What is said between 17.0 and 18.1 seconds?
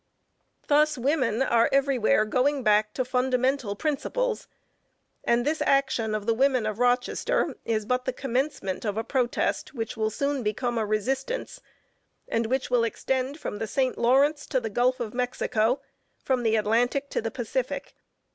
to the Pacific.